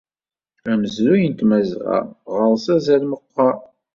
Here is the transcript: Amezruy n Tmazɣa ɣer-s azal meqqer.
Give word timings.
Amezruy 0.71 1.23
n 1.27 1.33
Tmazɣa 1.33 1.99
ɣer-s 2.35 2.65
azal 2.75 3.03
meqqer. 3.11 3.57